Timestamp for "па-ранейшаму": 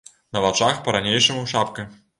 0.89-1.49